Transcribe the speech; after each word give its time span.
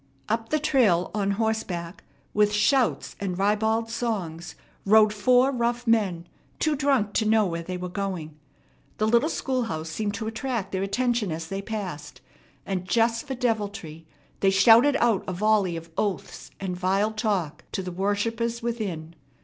Up 0.27 0.49
the 0.49 0.57
trail 0.57 1.11
on 1.13 1.29
horseback, 1.37 2.03
with 2.33 2.51
shouts 2.51 3.15
and 3.19 3.37
ribald 3.37 3.91
songs, 3.91 4.55
rode 4.83 5.13
four 5.13 5.51
rough 5.51 5.85
men, 5.85 6.27
too 6.57 6.75
drunk 6.75 7.13
to 7.13 7.25
know 7.27 7.45
where 7.45 7.61
they 7.61 7.77
were 7.77 7.87
going. 7.87 8.35
The 8.97 9.05
little 9.07 9.29
schoolhouse 9.29 9.91
seemed 9.91 10.15
to 10.15 10.25
attract 10.25 10.71
their 10.71 10.81
attention 10.81 11.31
as 11.31 11.49
they 11.49 11.61
passed, 11.61 12.19
and 12.65 12.83
just 12.85 13.27
for 13.27 13.35
deviltry 13.35 14.07
they 14.39 14.49
shouted 14.49 14.95
out 14.95 15.23
a 15.27 15.33
volley 15.33 15.75
of 15.77 15.91
oaths 15.95 16.49
and 16.59 16.75
vile 16.75 17.11
talk 17.11 17.63
to 17.71 17.83
the 17.83 17.91
worshippers 17.91 18.63
within. 18.63 19.13